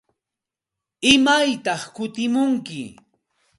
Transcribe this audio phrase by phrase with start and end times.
[1.13, 2.81] ¿Imaytaq kutimunki?